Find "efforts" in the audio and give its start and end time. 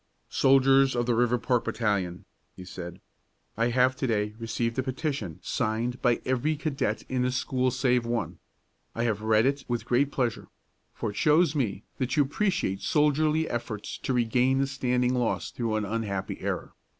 13.47-13.99